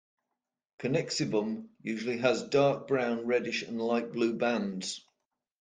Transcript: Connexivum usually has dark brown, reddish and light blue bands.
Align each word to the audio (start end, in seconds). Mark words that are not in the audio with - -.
Connexivum 0.79 1.67
usually 1.83 2.17
has 2.17 2.41
dark 2.41 2.87
brown, 2.87 3.27
reddish 3.27 3.61
and 3.61 3.79
light 3.79 4.11
blue 4.11 4.33
bands. 4.35 5.05